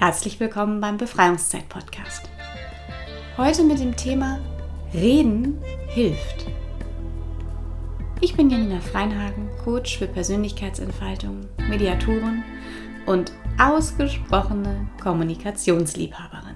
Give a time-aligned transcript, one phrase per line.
[0.00, 2.30] Herzlich willkommen beim Befreiungszeit-Podcast.
[3.36, 4.38] Heute mit dem Thema
[4.94, 6.46] Reden hilft.
[8.20, 12.44] Ich bin Janina Freinhagen, Coach für Persönlichkeitsentfaltung, Mediatorin
[13.06, 16.47] und ausgesprochene Kommunikationsliebhaberin.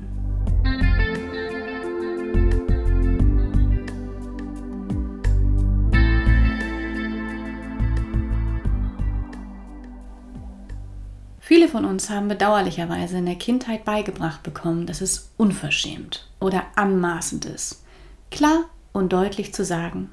[11.52, 17.44] Viele von uns haben bedauerlicherweise in der Kindheit beigebracht bekommen, dass es unverschämt oder anmaßend
[17.44, 17.84] ist,
[18.30, 20.08] klar und deutlich zu sagen,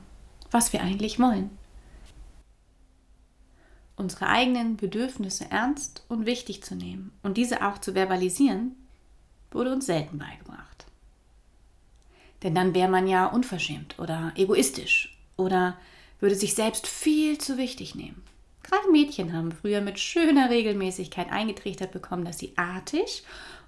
[0.51, 1.49] was wir eigentlich wollen.
[3.95, 8.75] Unsere eigenen Bedürfnisse ernst und wichtig zu nehmen und diese auch zu verbalisieren,
[9.51, 10.87] wurde uns selten beigebracht.
[12.43, 15.77] Denn dann wäre man ja unverschämt oder egoistisch oder
[16.19, 18.28] würde sich selbst viel zu wichtig nehmen.
[18.69, 23.23] Gerade Mädchen haben früher mit schöner Regelmäßigkeit eingetrichtert bekommen, dass sie artig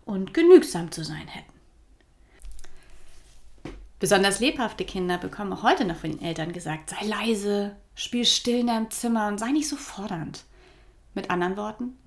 [0.05, 1.51] und genügsam zu sein hätten.
[3.99, 8.59] Besonders lebhafte Kinder bekommen auch heute noch von den Eltern gesagt, sei leise, spiel still
[8.59, 10.43] in deinem Zimmer und sei nicht so fordernd.
[11.13, 11.97] Mit anderen Worten,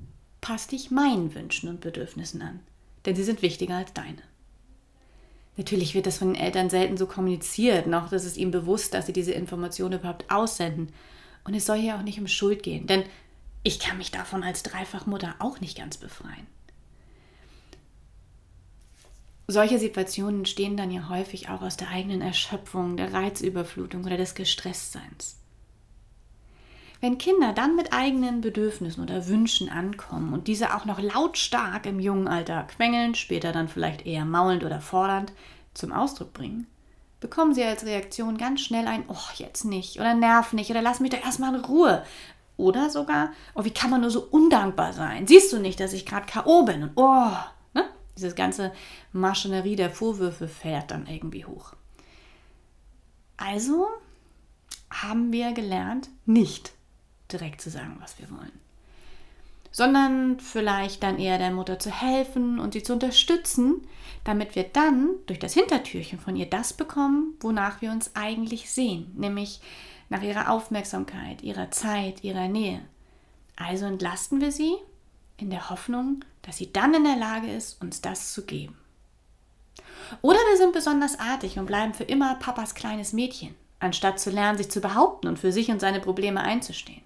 [0.41, 2.61] pass dich meinen Wünschen und Bedürfnissen an,
[3.07, 4.23] denn sie sind wichtiger als deine.
[5.57, 9.07] Natürlich wird das von den Eltern selten so kommuniziert, noch dass es ihnen bewusst, dass
[9.07, 10.93] sie diese Informationen überhaupt aussenden
[11.45, 13.05] und es soll hier auch nicht um Schuld gehen, denn
[13.63, 16.47] ich kann mich davon als Dreifachmutter auch nicht ganz befreien.
[19.47, 24.35] Solche Situationen entstehen dann ja häufig auch aus der eigenen Erschöpfung, der Reizüberflutung oder des
[24.35, 25.39] Gestresstseins.
[27.01, 32.01] Wenn Kinder dann mit eigenen Bedürfnissen oder Wünschen ankommen und diese auch noch lautstark im
[32.01, 35.35] jungen Alter quengeln, später dann vielleicht eher maulend oder fordernd
[35.75, 36.67] zum Ausdruck bringen,
[37.25, 41.01] bekommen sie als Reaktion ganz schnell ein Oh, jetzt nicht oder Nerv nicht oder lass
[41.01, 42.05] mich doch erstmal in Ruhe.
[42.59, 45.27] Oder sogar, oh, wie kann man nur so undankbar sein?
[45.27, 46.67] Siehst du nicht, dass ich gerade K.O.
[46.67, 46.83] bin?
[46.83, 47.31] Und oh,
[47.73, 47.89] ne?
[48.15, 48.73] Dieses ganze
[49.13, 51.73] Maschinerie der Vorwürfe fährt dann irgendwie hoch.
[53.39, 53.89] Also
[54.91, 56.73] haben wir gelernt, nicht
[57.33, 58.53] direkt zu sagen, was wir wollen
[59.75, 63.85] sondern vielleicht dann eher der Mutter zu helfen und sie zu unterstützen,
[64.25, 69.13] damit wir dann durch das Hintertürchen von ihr das bekommen, wonach wir uns eigentlich sehen,
[69.17, 69.61] nämlich
[70.09, 72.81] nach ihrer Aufmerksamkeit, ihrer Zeit, ihrer Nähe.
[73.57, 74.75] Also entlasten wir sie
[75.37, 78.77] in der Hoffnung, dass sie dann in der Lage ist, uns das zu geben.
[80.23, 84.59] Oder wir sind besonders artig und bleiben für immer Papas kleines Mädchen, anstatt zu lernen,
[84.59, 87.03] sich zu behaupten und für sich und seine Probleme einzustehen.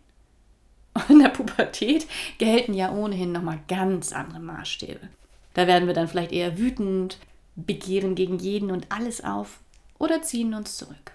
[1.09, 2.07] in der Pubertät
[2.39, 5.09] gelten ja ohnehin nochmal ganz andere Maßstäbe.
[5.59, 7.19] Da werden wir dann vielleicht eher wütend,
[7.57, 9.59] begehren gegen jeden und alles auf
[9.99, 11.11] oder ziehen uns zurück.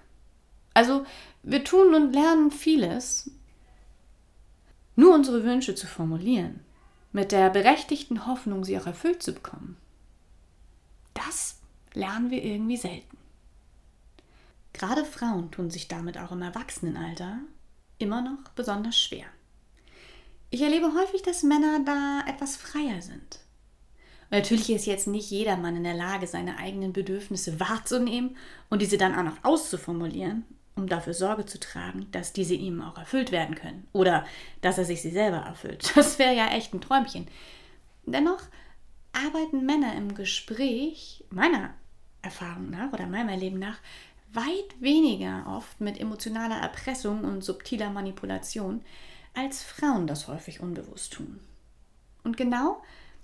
[0.74, 1.06] Also
[1.44, 3.32] wir tun und lernen vieles,
[4.98, 6.60] nur unsere Wünsche zu formulieren,
[7.14, 9.78] mit der berechtigten Hoffnung, sie auch erfüllt zu bekommen.
[11.14, 11.60] Das
[11.94, 13.16] lernen wir irgendwie selten.
[14.74, 17.40] Gerade Frauen tun sich damit auch im Erwachsenenalter
[17.98, 19.28] immer noch besonders schwer.
[20.50, 23.40] Ich erlebe häufig, dass Männer da etwas freier sind.
[24.34, 28.36] Natürlich ist jetzt nicht jeder Mann in der Lage, seine eigenen Bedürfnisse wahrzunehmen
[28.72, 30.44] und diese dann auch noch auszuformulieren,
[30.76, 33.86] um dafür Sorge zu tragen, dass diese ihm auch erfüllt werden können.
[33.94, 34.26] Oder
[34.62, 35.92] dass er sich sie selber erfüllt.
[35.96, 37.28] Das wäre ja echt ein Träumchen.
[38.08, 38.42] Dennoch
[39.12, 41.76] arbeiten Männer im Gespräch, meiner
[42.24, 43.78] Erfahrung nach oder meinem Erleben nach,
[44.34, 48.82] weit weniger oft mit emotionaler Erpressung und subtiler Manipulation,
[49.36, 51.40] als Frauen das häufig unbewusst tun.
[52.24, 52.82] Und genau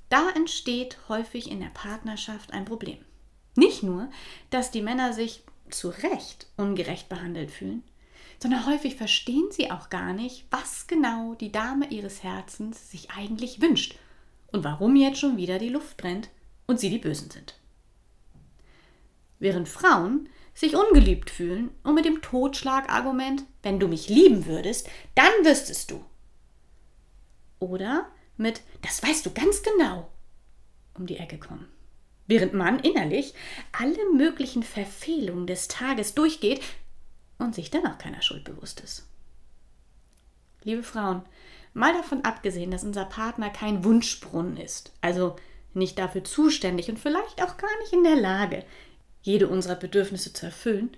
[0.09, 2.97] da entsteht häufig in der Partnerschaft ein Problem.
[3.55, 4.09] Nicht nur,
[4.49, 7.83] dass die Männer sich zu Recht ungerecht behandelt fühlen,
[8.41, 13.61] sondern häufig verstehen sie auch gar nicht, was genau die Dame ihres Herzens sich eigentlich
[13.61, 13.95] wünscht
[14.51, 16.29] und warum jetzt schon wieder die Luft brennt
[16.65, 17.59] und sie die Bösen sind.
[19.39, 25.31] Während Frauen sich ungeliebt fühlen und mit dem Totschlagargument, wenn du mich lieben würdest, dann
[25.43, 26.03] wüsstest du.
[27.59, 30.09] Oder mit, das weißt du ganz genau,
[30.95, 31.67] um die Ecke kommen.
[32.27, 33.33] Während man innerlich
[33.71, 36.61] alle möglichen Verfehlungen des Tages durchgeht
[37.37, 39.07] und sich dennoch keiner Schuld bewusst ist.
[40.63, 41.23] Liebe Frauen,
[41.73, 45.35] mal davon abgesehen, dass unser Partner kein Wunschbrunnen ist, also
[45.73, 48.65] nicht dafür zuständig und vielleicht auch gar nicht in der Lage,
[49.21, 50.95] jede unserer Bedürfnisse zu erfüllen,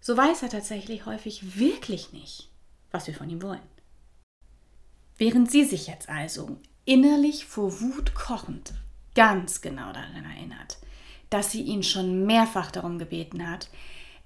[0.00, 2.50] so weiß er tatsächlich häufig wirklich nicht,
[2.90, 3.60] was wir von ihm wollen.
[5.20, 6.56] Während sie sich jetzt also
[6.86, 8.72] innerlich vor Wut kochend
[9.14, 10.78] ganz genau daran erinnert,
[11.28, 13.68] dass sie ihn schon mehrfach darum gebeten hat,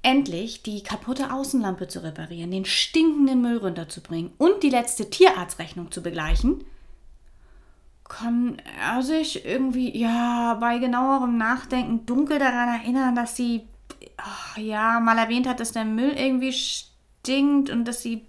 [0.03, 6.01] endlich die kaputte Außenlampe zu reparieren, den stinkenden Müll runterzubringen und die letzte Tierarztrechnung zu
[6.01, 6.63] begleichen,
[8.05, 13.63] kann er sich irgendwie, ja, bei genauerem Nachdenken dunkel daran erinnern, dass sie,
[14.17, 18.27] ach, ja, mal erwähnt hat, dass der Müll irgendwie stinkt und dass sie,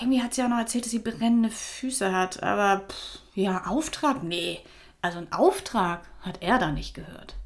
[0.00, 2.42] irgendwie hat sie auch noch erzählt, dass sie brennende Füße hat.
[2.42, 4.22] Aber, pff, ja, Auftrag?
[4.22, 4.60] Nee.
[5.02, 7.36] Also ein Auftrag hat er da nicht gehört.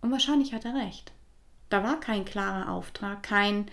[0.00, 1.12] Und wahrscheinlich hat er recht.
[1.68, 3.70] Da war kein klarer Auftrag, kein,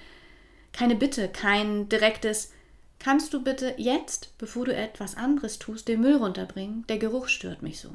[0.72, 2.54] keine Bitte, kein direktes,
[2.98, 6.86] kannst du bitte jetzt, bevor du etwas anderes tust, den Müll runterbringen?
[6.88, 7.90] Der Geruch stört mich so.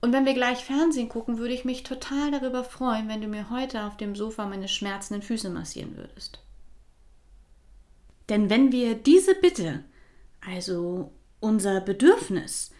[0.00, 3.50] Und wenn wir gleich Fernsehen gucken, würde ich mich total darüber freuen, wenn du mir
[3.50, 6.40] heute auf dem Sofa meine schmerzenden Füße massieren würdest.
[8.30, 9.84] Denn wenn wir diese Bitte,
[10.40, 12.70] also unser Bedürfnis,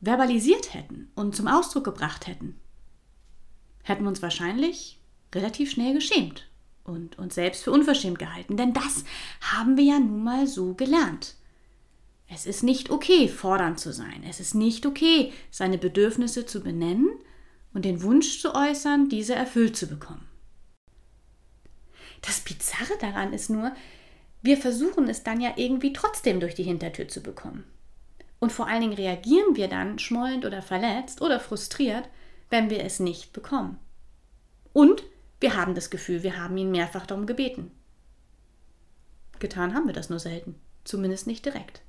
[0.00, 2.60] verbalisiert hätten und zum Ausdruck gebracht hätten,
[3.82, 5.00] hätten wir uns wahrscheinlich
[5.34, 6.48] relativ schnell geschämt
[6.84, 8.56] und uns selbst für unverschämt gehalten.
[8.56, 9.04] Denn das
[9.40, 11.34] haben wir ja nun mal so gelernt.
[12.28, 14.22] Es ist nicht okay, fordernd zu sein.
[14.28, 17.08] Es ist nicht okay, seine Bedürfnisse zu benennen
[17.72, 20.26] und den Wunsch zu äußern, diese erfüllt zu bekommen.
[22.22, 23.72] Das Bizarre daran ist nur,
[24.46, 27.64] wir versuchen es dann ja irgendwie trotzdem durch die Hintertür zu bekommen.
[28.38, 32.08] Und vor allen Dingen reagieren wir dann schmollend oder verletzt oder frustriert,
[32.48, 33.78] wenn wir es nicht bekommen.
[34.72, 35.02] Und
[35.40, 37.70] wir haben das Gefühl, wir haben ihn mehrfach darum gebeten.
[39.38, 40.54] Getan haben wir das nur selten,
[40.84, 41.82] zumindest nicht direkt.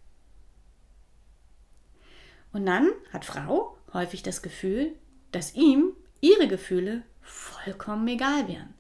[2.52, 4.96] Und dann hat Frau häufig das Gefühl,
[5.32, 8.74] dass ihm ihre Gefühle vollkommen egal wären.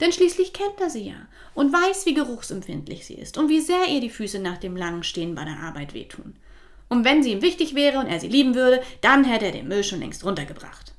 [0.00, 3.88] Denn schließlich kennt er sie ja und weiß, wie geruchsempfindlich sie ist und wie sehr
[3.88, 6.36] ihr die Füße nach dem langen Stehen bei der Arbeit wehtun.
[6.88, 9.68] Und wenn sie ihm wichtig wäre und er sie lieben würde, dann hätte er den
[9.68, 10.92] Müll schon längst runtergebracht.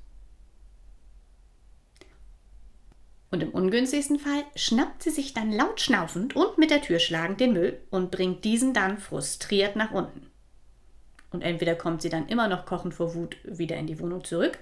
[3.30, 7.40] Und im ungünstigsten Fall schnappt sie sich dann laut schnaufend und mit der Tür schlagend
[7.40, 10.32] den Müll und bringt diesen dann frustriert nach unten.
[11.32, 14.58] Und entweder kommt sie dann immer noch kochend vor Wut wieder in die Wohnung zurück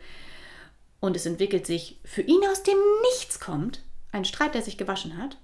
[0.99, 2.77] und es entwickelt sich für ihn aus dem
[3.13, 3.84] Nichts kommt
[4.15, 5.37] ein Streit, der sich gewaschen hat.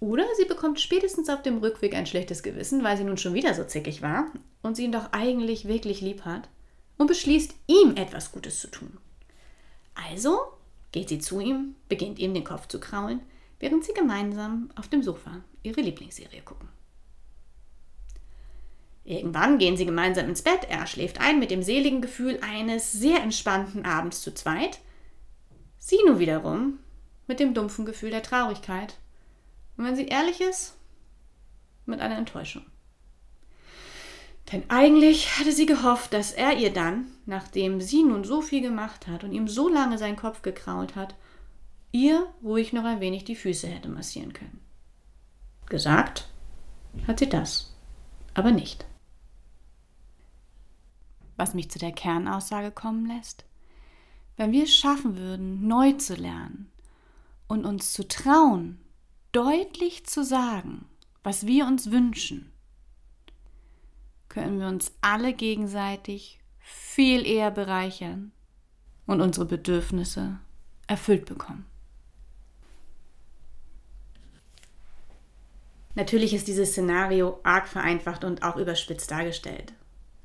[0.00, 3.54] Oder sie bekommt spätestens auf dem Rückweg ein schlechtes Gewissen, weil sie nun schon wieder
[3.54, 4.26] so zickig war
[4.62, 6.48] und sie ihn doch eigentlich wirklich lieb hat
[6.98, 8.98] und beschließt, ihm etwas Gutes zu tun.
[9.94, 10.38] Also
[10.92, 13.20] geht sie zu ihm, beginnt ihm den Kopf zu kraulen,
[13.60, 16.68] während sie gemeinsam auf dem Sofa ihre Lieblingsserie gucken.
[19.04, 23.22] Irgendwann gehen sie gemeinsam ins Bett, er schläft ein mit dem seligen Gefühl eines sehr
[23.22, 24.80] entspannten Abends zu zweit.
[25.78, 26.78] Sie nun wiederum
[27.26, 28.96] mit dem dumpfen Gefühl der Traurigkeit.
[29.76, 30.76] Und wenn sie ehrlich ist,
[31.86, 32.64] mit einer Enttäuschung.
[34.52, 39.06] Denn eigentlich hatte sie gehofft, dass er ihr dann, nachdem sie nun so viel gemacht
[39.06, 41.14] hat und ihm so lange seinen Kopf gekrault hat,
[41.92, 44.60] ihr ruhig noch ein wenig die Füße hätte massieren können.
[45.66, 46.28] Gesagt
[47.06, 47.74] hat sie das,
[48.34, 48.84] aber nicht.
[51.36, 53.44] Was mich zu der Kernaussage kommen lässt,
[54.36, 56.70] wenn wir es schaffen würden, neu zu lernen,
[57.48, 58.80] und uns zu trauen,
[59.32, 60.86] deutlich zu sagen,
[61.22, 62.52] was wir uns wünschen,
[64.28, 68.32] können wir uns alle gegenseitig viel eher bereichern
[69.06, 70.38] und unsere Bedürfnisse
[70.86, 71.66] erfüllt bekommen.
[75.94, 79.72] Natürlich ist dieses Szenario arg vereinfacht und auch überspitzt dargestellt.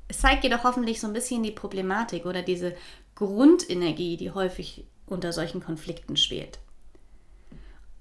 [0.08, 2.74] Es zeigt jedoch hoffentlich so ein bisschen die Problematik oder diese
[3.14, 6.58] Grundenergie, die häufig unter solchen Konflikten schwelt.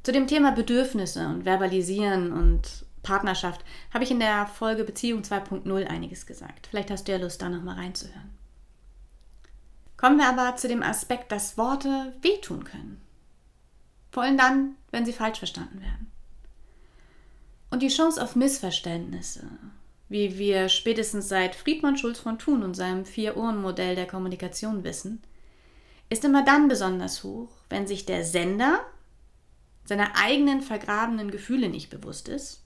[0.10, 3.64] Zu dem Thema Bedürfnisse und Verbalisieren und Partnerschaft
[3.94, 6.66] habe ich in der Folge Beziehung 2.0 einiges gesagt.
[6.66, 8.32] Vielleicht hast du ja Lust, da nochmal reinzuhören.
[9.98, 13.00] Kommen wir aber zu dem Aspekt, dass Worte wehtun können.
[14.12, 16.12] Vor allem dann, wenn sie falsch verstanden werden.
[17.70, 19.46] Und die Chance auf Missverständnisse,
[20.08, 25.22] wie wir spätestens seit Friedmann Schulz von Thun und seinem Vier-Ohren-Modell der Kommunikation wissen,
[26.10, 28.84] ist immer dann besonders hoch, wenn sich der Sender
[29.86, 32.64] seiner eigenen vergrabenen Gefühle nicht bewusst ist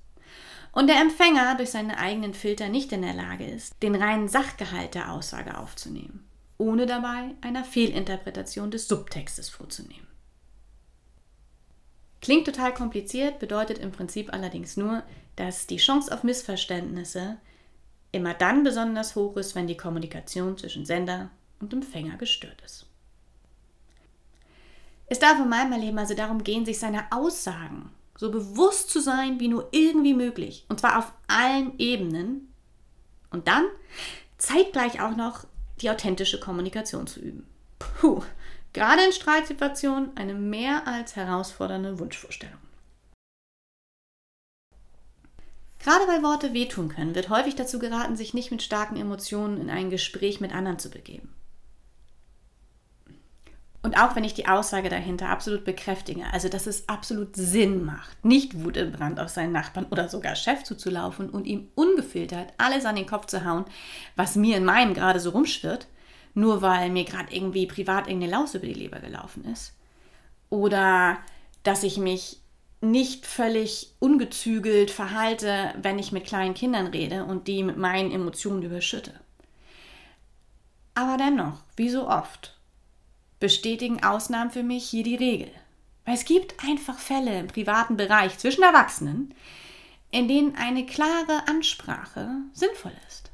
[0.74, 4.96] und der Empfänger durch seine eigenen Filter nicht in der Lage ist, den reinen Sachgehalt
[4.96, 6.28] der Aussage aufzunehmen,
[6.58, 10.08] ohne dabei einer Fehlinterpretation des Subtextes vorzunehmen.
[12.22, 15.04] Klingt total kompliziert, bedeutet im Prinzip allerdings nur,
[15.36, 17.38] dass die Chance auf Missverständnisse
[18.12, 21.30] immer dann besonders hoch ist, wenn die Kommunikation zwischen Sender
[21.60, 22.88] und Empfänger gestört ist.
[25.14, 29.40] Es darf in meinem Leben also darum gehen, sich seiner Aussagen so bewusst zu sein
[29.40, 30.66] wie nur irgendwie möglich.
[30.70, 32.52] Und zwar auf allen Ebenen.
[33.30, 33.64] Und dann
[34.40, 35.46] zeitgleich auch noch
[35.82, 37.46] die authentische Kommunikation zu üben.
[37.78, 38.24] Puh,
[38.74, 42.58] gerade in Streitsituationen eine mehr als herausfordernde Wunschvorstellung.
[45.78, 49.70] Gerade weil Worte wehtun können, wird häufig dazu geraten, sich nicht mit starken Emotionen in
[49.70, 51.36] ein Gespräch mit anderen zu begeben.
[53.84, 58.24] Und auch wenn ich die Aussage dahinter absolut bekräftige, also dass es absolut Sinn macht,
[58.24, 62.86] nicht Wut im Brand auf seinen Nachbarn oder sogar Chef zuzulaufen und ihm ungefiltert alles
[62.86, 63.66] an den Kopf zu hauen,
[64.16, 65.88] was mir in meinem gerade so rumschwirrt,
[66.34, 69.74] nur weil mir gerade irgendwie privat irgendeine Laus über die Leber gelaufen ist.
[70.50, 71.18] Oder
[71.64, 72.40] dass ich mich
[72.80, 78.62] nicht völlig ungezügelt verhalte, wenn ich mit kleinen Kindern rede und die mit meinen Emotionen
[78.62, 79.14] überschütte.
[80.96, 82.58] Aber dennoch, wie so oft,
[83.44, 85.52] bestätigen Ausnahmen für mich hier die Regel.
[86.06, 89.36] Weil es gibt einfach Fälle im privaten Bereich zwischen Erwachsenen,
[90.12, 93.32] in denen eine klare Ansprache sinnvoll ist.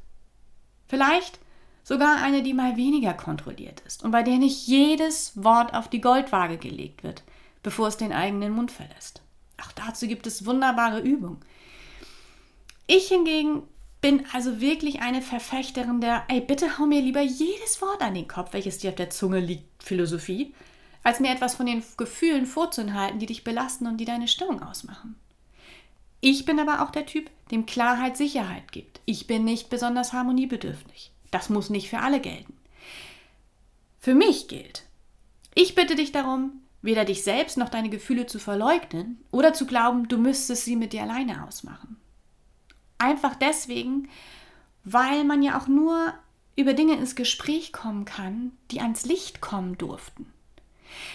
[0.88, 1.38] Vielleicht
[1.84, 6.00] sogar eine, die mal weniger kontrolliert ist und bei der nicht jedes Wort auf die
[6.00, 7.22] Goldwaage gelegt wird,
[7.62, 9.22] bevor es den eigenen Mund verlässt.
[9.62, 11.38] Auch dazu gibt es wunderbare Übungen.
[12.88, 13.62] Ich hingegen
[14.00, 18.28] bin also wirklich eine Verfechterin der, ey, bitte hau mir lieber jedes Wort an den
[18.28, 20.54] Kopf, welches dir auf der Zunge liegt, Philosophie,
[21.02, 25.16] als mir etwas von den Gefühlen vorzuenthalten, die dich belasten und die deine Stimmung ausmachen.
[26.20, 29.00] Ich bin aber auch der Typ, dem Klarheit Sicherheit gibt.
[29.06, 31.12] Ich bin nicht besonders harmoniebedürftig.
[31.30, 32.56] Das muss nicht für alle gelten.
[34.00, 34.84] Für mich gilt,
[35.54, 40.08] ich bitte dich darum, weder dich selbst noch deine Gefühle zu verleugnen oder zu glauben,
[40.08, 41.99] du müsstest sie mit dir alleine ausmachen.
[43.00, 44.08] Einfach deswegen,
[44.84, 46.12] weil man ja auch nur
[46.54, 50.30] über Dinge ins Gespräch kommen kann, die ans Licht kommen durften.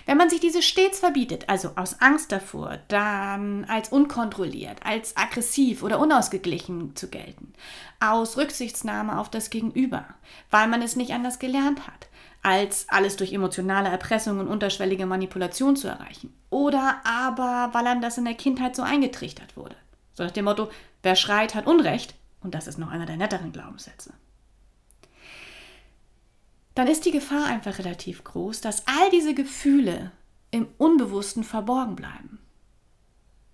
[0.05, 5.83] Wenn man sich diese stets verbietet, also aus Angst davor, dann als unkontrolliert, als aggressiv
[5.83, 7.53] oder unausgeglichen zu gelten,
[7.99, 10.05] aus Rücksichtsnahme auf das Gegenüber,
[10.49, 12.07] weil man es nicht anders gelernt hat,
[12.41, 18.17] als alles durch emotionale Erpressung und unterschwellige Manipulation zu erreichen, oder aber weil einem das
[18.17, 19.75] in der Kindheit so eingetrichtert wurde.
[20.13, 20.69] So nach dem Motto,
[21.05, 22.15] wer schreit, hat Unrecht.
[22.41, 24.13] Und das ist noch einer der netteren Glaubenssätze.
[26.75, 30.11] Dann ist die Gefahr einfach relativ groß, dass all diese Gefühle
[30.51, 32.39] im Unbewussten verborgen bleiben.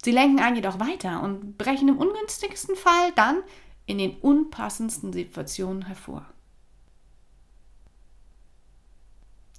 [0.04, 3.44] Sie lenken einen jedoch weiter und brechen im ungünstigsten Fall dann
[3.86, 6.26] in den unpassendsten Situationen hervor.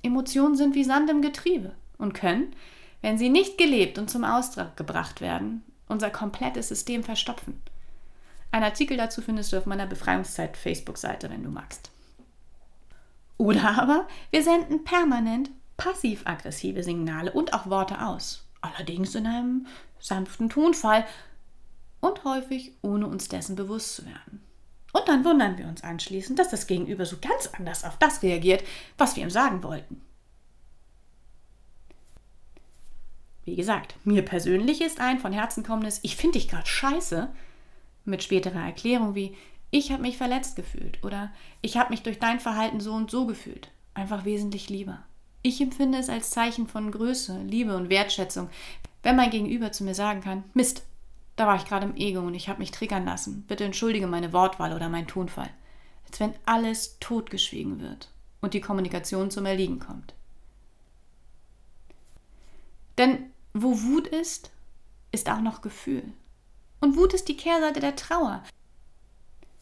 [0.03, 2.57] Emotionen sind wie Sand im Getriebe und können,
[3.03, 7.63] wenn sie nicht gelebt und zum Ausdruck gebracht werden, unser komplettes System verstopfen.
[8.53, 11.91] Ein Artikel dazu findest du auf meiner Befreiungszeit Facebook-Seite, wenn du magst.
[13.39, 19.67] Oder aber wir senden permanent passiv-aggressive Signale und auch Worte aus, allerdings in einem
[19.99, 21.07] sanften Tonfall
[22.01, 24.43] und häufig ohne uns dessen bewusst zu werden.
[24.93, 28.63] Und dann wundern wir uns anschließend, dass das Gegenüber so ganz anders auf das reagiert,
[28.99, 30.03] was wir ihm sagen wollten.
[33.45, 37.31] Wie gesagt, mir persönlich ist ein von Herzen kommendes Ich finde dich gerade scheiße
[38.05, 39.37] mit späterer Erklärung wie
[39.71, 43.27] Ich habe mich verletzt gefühlt oder Ich habe mich durch dein Verhalten so und so
[43.27, 45.03] gefühlt einfach wesentlich lieber.
[45.43, 48.49] Ich empfinde es als Zeichen von Größe, Liebe und Wertschätzung,
[49.03, 50.85] wenn mein Gegenüber zu mir sagen kann, Mist,
[51.37, 53.45] da war ich gerade im Ego und ich habe mich triggern lassen.
[53.49, 55.51] Bitte entschuldige meine Wortwahl oder meinen Tonfall.
[56.07, 60.15] Als wenn alles totgeschwiegen wird und die Kommunikation zum Erliegen kommt.
[62.99, 64.51] Denn wo Wut ist,
[65.11, 66.05] ist auch noch Gefühl.
[66.83, 68.43] Und Wut ist die Kehrseite der Trauer.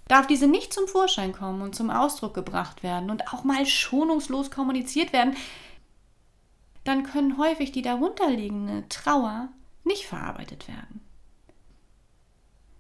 [0.09, 4.51] Darf diese nicht zum Vorschein kommen und zum Ausdruck gebracht werden und auch mal schonungslos
[4.51, 5.37] kommuniziert werden,
[6.85, 9.51] dann können häufig die darunterliegende Trauer
[9.85, 11.03] nicht verarbeitet werden.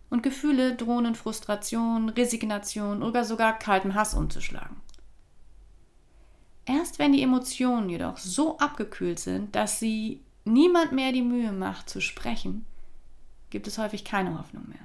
[0.08, 4.80] Und Gefühle drohen in Frustration, Resignation oder sogar kaltem Hass umzuschlagen.
[6.64, 11.90] Erst wenn die Emotionen jedoch so abgekühlt sind, dass sie niemand mehr die Mühe macht
[11.90, 12.64] zu sprechen,
[13.50, 14.78] gibt es häufig keine Hoffnung mehr.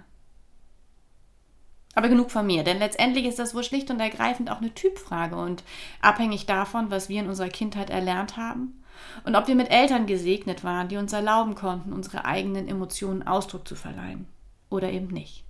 [1.96, 5.38] Aber genug von mir, denn letztendlich ist das wohl schlicht und ergreifend auch eine Typfrage
[5.38, 5.64] und
[6.02, 8.84] abhängig davon, was wir in unserer Kindheit erlernt haben
[9.24, 13.66] und ob wir mit Eltern gesegnet waren, die uns erlauben konnten, unsere eigenen Emotionen Ausdruck
[13.66, 14.28] zu verleihen
[14.70, 15.46] oder eben nicht.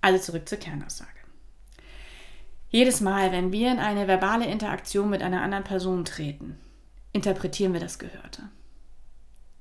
[0.00, 1.10] Also zurück zur Kernaussage.
[2.70, 6.56] Jedes Mal, wenn wir in eine verbale Interaktion mit einer anderen Person treten,
[7.12, 8.48] interpretieren wir das Gehörte.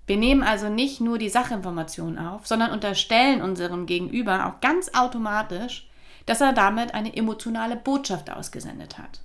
[0.10, 5.88] Wir nehmen also nicht nur die Sachinformation auf, sondern unterstellen unserem Gegenüber auch ganz automatisch,
[6.26, 9.22] dass er damit eine emotionale Botschaft ausgesendet hat.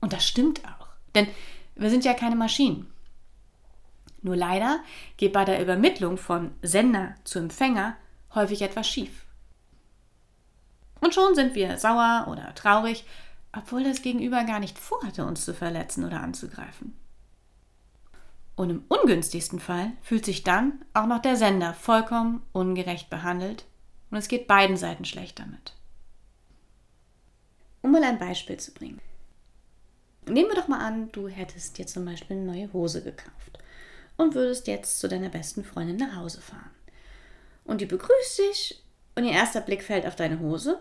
[0.00, 1.26] Und das stimmt auch, denn
[1.74, 2.86] wir sind ja keine Maschinen.
[4.22, 4.78] Nur leider
[5.16, 7.96] geht bei der Übermittlung von Sender zu Empfänger
[8.36, 9.24] häufig etwas schief.
[11.00, 13.04] Und schon sind wir sauer oder traurig
[13.56, 16.94] obwohl das Gegenüber gar nicht vorhatte, uns zu verletzen oder anzugreifen.
[18.56, 23.66] Und im ungünstigsten Fall fühlt sich dann auch noch der Sender vollkommen ungerecht behandelt
[24.10, 25.74] und es geht beiden Seiten schlecht damit.
[27.82, 29.00] Um mal ein Beispiel zu bringen.
[30.26, 33.58] Nehmen wir doch mal an, du hättest dir zum Beispiel eine neue Hose gekauft
[34.16, 36.70] und würdest jetzt zu deiner besten Freundin nach Hause fahren.
[37.64, 38.82] Und die begrüßt dich
[39.14, 40.80] und ihr erster Blick fällt auf deine Hose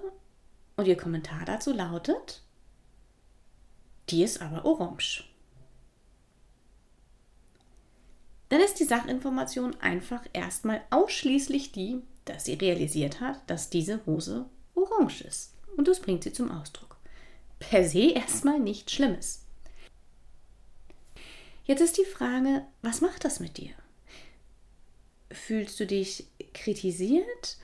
[0.77, 2.41] und ihr Kommentar dazu lautet,
[4.09, 5.25] die ist aber orange.
[8.55, 14.45] Dann ist die Sachinformation einfach erstmal ausschließlich die, dass sie realisiert hat, dass diese Hose
[14.75, 15.51] orange ist.
[15.75, 16.95] Und das bringt sie zum Ausdruck.
[17.59, 19.43] Per se erstmal nichts Schlimmes.
[21.65, 23.71] Jetzt ist die Frage, was macht das mit dir?
[25.31, 27.57] Fühlst du dich kritisiert?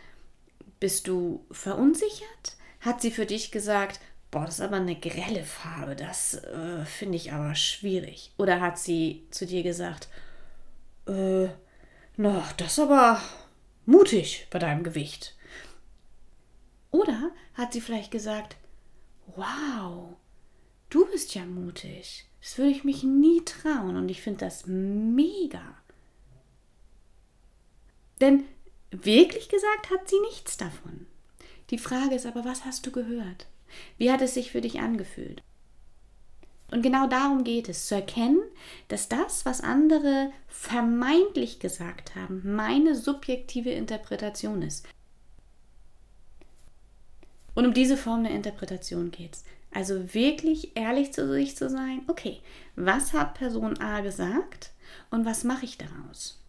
[0.81, 2.57] Bist du verunsichert?
[2.81, 7.15] Hat sie für dich gesagt, boah, das ist aber eine grelle Farbe, das äh, finde
[7.15, 8.33] ich aber schwierig?
[8.37, 10.09] Oder hat sie zu dir gesagt,
[11.11, 11.49] äh,
[12.17, 13.21] na, das ist aber
[13.85, 15.35] mutig bei deinem Gewicht?
[16.91, 18.57] Oder hat sie vielleicht gesagt,
[19.35, 20.15] wow,
[20.89, 22.27] du bist ja mutig.
[22.41, 25.77] Das würde ich mich nie trauen und ich finde das mega.
[28.19, 28.43] Denn
[28.91, 31.07] wirklich gesagt hat sie nichts davon.
[31.69, 33.47] Die Frage ist aber, was hast du gehört?
[33.97, 35.41] Wie hat es sich für dich angefühlt?
[36.71, 38.39] Und genau darum geht es, zu erkennen,
[38.87, 44.87] dass das, was andere vermeintlich gesagt haben, meine subjektive Interpretation ist.
[47.53, 49.43] Und um diese Form der Interpretation geht es.
[49.73, 52.39] Also wirklich ehrlich zu sich zu sein, okay,
[52.75, 54.71] was hat Person A gesagt
[55.09, 56.41] und was mache ich daraus?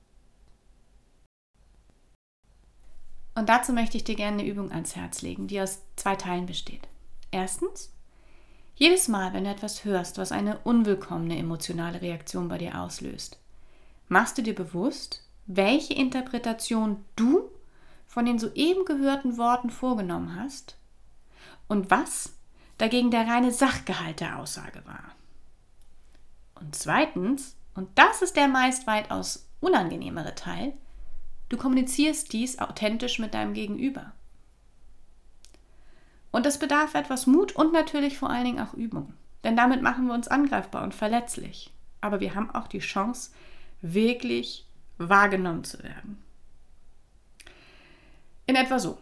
[3.35, 6.47] Und dazu möchte ich dir gerne eine Übung ans Herz legen, die aus zwei Teilen
[6.47, 6.87] besteht.
[7.31, 7.93] Erstens,
[8.75, 13.39] jedes Mal, wenn du etwas hörst, was eine unwillkommene emotionale Reaktion bei dir auslöst,
[14.09, 17.51] machst du dir bewusst, welche Interpretation du
[18.07, 20.77] von den soeben gehörten Worten vorgenommen hast
[21.69, 22.35] und was
[22.79, 25.15] dagegen der reine Sachgehalt der Aussage war.
[26.55, 30.75] Und zweitens, und das ist der meist weitaus unangenehmere Teil,
[31.53, 34.13] Du kommunizierst dies authentisch mit deinem Gegenüber.
[36.33, 39.15] Und das bedarf etwas Mut und natürlich vor allen Dingen auch Übung.
[39.45, 41.71] Denn damit machen wir uns angreifbar und verletzlich.
[42.01, 43.31] Aber wir haben auch die Chance,
[43.83, 44.67] wirklich
[44.99, 46.23] wahrgenommen zu werden.
[48.47, 48.99] In etwa so.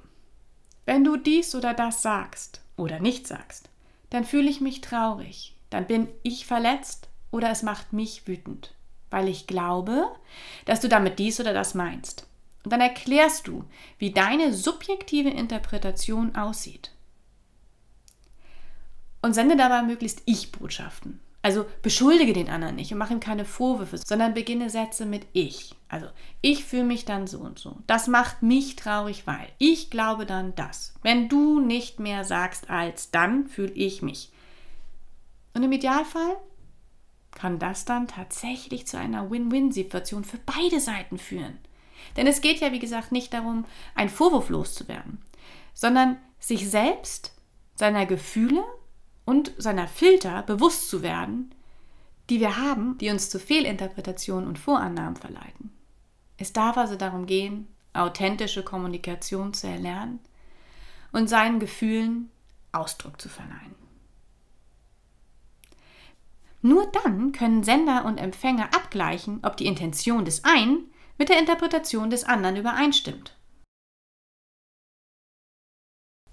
[0.86, 3.68] Wenn du dies oder das sagst oder nicht sagst,
[4.10, 8.74] dann fühle ich mich traurig, dann bin ich verletzt oder es macht mich wütend,
[9.10, 10.08] weil ich glaube,
[10.64, 12.26] dass du damit dies oder das meinst.
[12.64, 13.64] Und dann erklärst du,
[13.98, 16.90] wie deine subjektive Interpretation aussieht.
[19.22, 21.20] Und sende dabei möglichst Ich-Botschaften.
[21.42, 25.74] Also beschuldige den anderen nicht und mach ihm keine Vorwürfe, sondern beginne Sätze mit Ich.
[25.88, 26.06] Also
[26.42, 27.78] ich fühle mich dann so und so.
[27.86, 30.94] Das macht mich traurig, weil ich glaube dann das.
[31.02, 34.30] Wenn du nicht mehr sagst als dann, fühle ich mich.
[35.54, 36.36] Und im Idealfall
[37.32, 41.58] kann das dann tatsächlich zu einer Win-Win-Situation für beide Seiten führen.
[42.16, 45.22] Denn es geht ja, wie gesagt, nicht darum, einen Vorwurf loszuwerden,
[45.72, 47.32] sondern sich selbst,
[47.76, 48.62] seiner Gefühle
[49.24, 51.54] und seiner Filter bewusst zu werden,
[52.28, 55.72] die wir haben, die uns zu Fehlinterpretationen und Vorannahmen verleiten.
[56.38, 60.20] Es darf also darum gehen, authentische Kommunikation zu erlernen
[61.12, 62.30] und seinen Gefühlen
[62.72, 63.74] Ausdruck zu verleihen.
[66.62, 72.10] Nur dann können Sender und Empfänger abgleichen, ob die Intention des einen mit der Interpretation
[72.10, 73.36] des anderen übereinstimmt.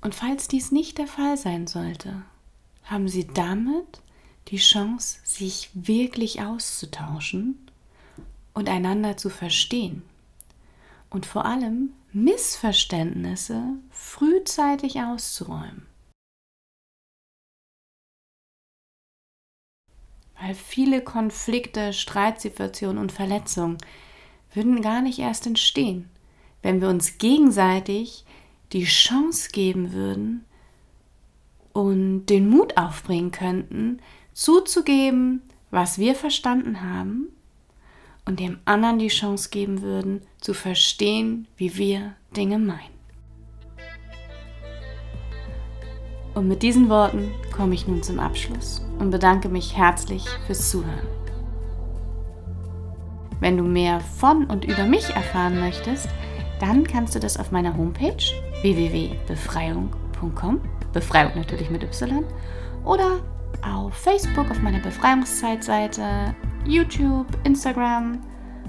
[0.02, 2.24] Und falls dies nicht der Fall sein sollte,
[2.88, 4.02] haben Sie damit
[4.48, 7.70] die Chance, sich wirklich auszutauschen
[8.54, 10.04] und einander zu verstehen
[11.10, 15.86] und vor allem Missverständnisse frühzeitig auszuräumen.
[20.40, 23.78] Weil viele Konflikte, Streitsituationen und Verletzungen
[24.54, 26.10] würden gar nicht erst entstehen,
[26.62, 28.24] wenn wir uns gegenseitig
[28.72, 30.47] die Chance geben würden
[31.78, 34.00] und den Mut aufbringen könnten,
[34.34, 37.28] zuzugeben, was wir verstanden haben
[38.26, 42.98] und dem anderen die Chance geben würden, zu verstehen, wie wir Dinge meinen.
[46.34, 51.08] Und mit diesen Worten komme ich nun zum Abschluss und bedanke mich herzlich fürs Zuhören.
[53.40, 56.10] Wenn du mehr von und über mich erfahren möchtest,
[56.60, 58.18] dann kannst du das auf meiner Homepage
[60.22, 60.62] www.befreiung.com,
[60.94, 62.24] Befreiung natürlich mit Y,
[62.84, 63.20] oder
[63.62, 68.20] auf Facebook auf meiner Befreiungszeitseite, YouTube, Instagram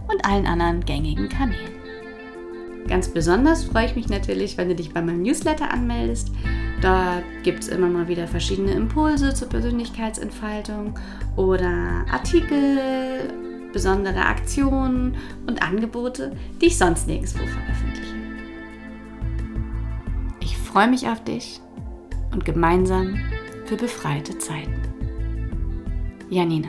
[0.09, 1.79] und allen anderen gängigen Kanälen.
[2.89, 6.33] Ganz besonders freue ich mich natürlich, wenn du dich bei meinem Newsletter anmeldest.
[6.81, 10.95] Da gibt es immer mal wieder verschiedene Impulse zur Persönlichkeitsentfaltung
[11.37, 13.29] oder Artikel,
[13.73, 18.08] besondere Aktionen und Angebote, die ich sonst nirgendwo veröffentliche.
[20.79, 21.61] Freue mich auf dich
[22.31, 23.19] und gemeinsam
[23.67, 24.81] für befreite Zeiten.
[26.31, 26.69] Janina